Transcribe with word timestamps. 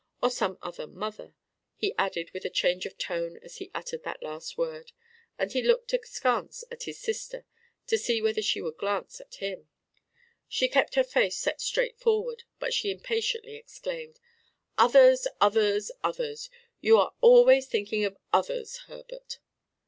Or 0.19 0.31
some 0.31 0.57
other 0.63 0.87
mother," 0.87 1.35
he 1.75 1.93
added 1.95 2.31
with 2.31 2.43
a 2.43 2.49
change 2.49 2.87
of 2.87 2.97
tone 2.97 3.37
as 3.43 3.57
he 3.57 3.69
uttered 3.71 4.01
that 4.01 4.23
last 4.23 4.57
word; 4.57 4.93
and 5.37 5.51
he 5.51 5.61
looked 5.61 5.93
askance 5.93 6.63
at 6.71 6.85
his 6.85 6.99
sister 6.99 7.45
to 7.85 7.99
see 7.99 8.19
whether 8.19 8.41
she 8.41 8.63
would 8.63 8.77
glance 8.77 9.21
at 9.21 9.35
him. 9.35 9.69
She 10.47 10.67
kept 10.67 10.95
her 10.95 11.03
face 11.03 11.37
set 11.37 11.61
straight 11.61 11.99
forward; 11.99 12.45
but 12.57 12.73
she 12.73 12.89
impatiently 12.89 13.55
exclaimed: 13.57 14.19
"Others, 14.75 15.27
others, 15.39 15.91
others! 16.03 16.49
You 16.79 16.97
are 16.97 17.13
always 17.21 17.67
thinking 17.67 18.03
of 18.03 18.17
others, 18.33 18.77
Herbert!" 18.87 18.87
"I 18.87 18.97
am 18.97 18.97
one 18.97 19.03
of 19.03 19.07
them 19.07 19.15
myself! 19.19 19.39